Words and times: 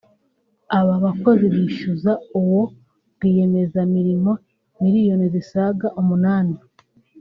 Aba 0.79 0.95
bakozi 1.05 1.45
bishyuza 1.55 2.11
uwo 2.39 2.61
rwiyemeza 3.13 3.79
mirimo 3.95 4.31
miriyoni 4.81 5.25
zisaga 5.33 5.87
umunani 6.01 6.57